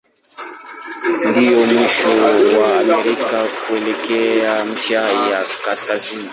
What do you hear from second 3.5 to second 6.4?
kuelekea ncha ya kaskazini.